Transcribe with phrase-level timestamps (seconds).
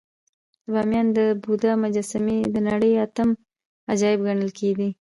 [0.65, 3.29] د بامیانو د بودا مجسمې د نړۍ اتم
[3.91, 4.89] عجایب ګڼل کېدې